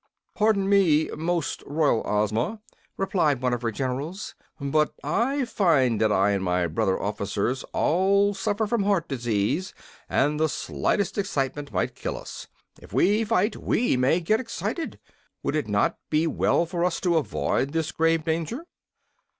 "Pardon 0.33 0.67
me, 0.67 1.09
Most 1.15 1.61
Royal 1.67 2.01
Ozma," 2.07 2.59
replied 2.97 3.39
one 3.39 3.53
of 3.53 3.61
her 3.61 3.69
generals; 3.69 4.33
"but 4.59 4.95
I 5.03 5.45
find 5.45 6.01
that 6.01 6.11
I 6.11 6.31
and 6.31 6.43
my 6.43 6.65
brother 6.65 6.99
officers 6.99 7.63
all 7.71 8.33
suffer 8.33 8.65
from 8.65 8.81
heart 8.81 9.07
disease, 9.07 9.75
and 10.09 10.39
the 10.39 10.49
slightest 10.49 11.19
excitement 11.19 11.71
might 11.71 11.93
kill 11.93 12.17
us. 12.17 12.47
If 12.81 12.91
we 12.91 13.23
fight 13.23 13.55
we 13.57 13.95
may 13.95 14.21
get 14.21 14.39
excited. 14.39 14.97
Would 15.43 15.55
it 15.55 15.67
not 15.67 15.99
be 16.09 16.25
well 16.25 16.65
for 16.65 16.83
us 16.83 16.99
to 17.01 17.17
avoid 17.17 17.71
this 17.71 17.91
grave 17.91 18.23
danger?" 18.25 18.65